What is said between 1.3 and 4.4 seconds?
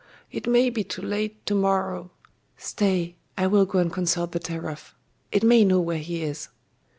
to morrow! Stay I will go and consult the